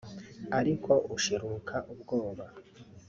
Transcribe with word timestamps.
"Ariko 0.59 0.91
ushirika 1.15 1.75
ubwoba 1.93 2.43